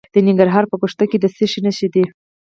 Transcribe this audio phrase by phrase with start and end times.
[0.13, 2.03] د ننګرهار په ګوشته کې د څه شي نښې دي؟